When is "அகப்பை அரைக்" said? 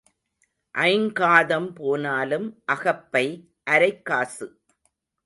2.65-4.01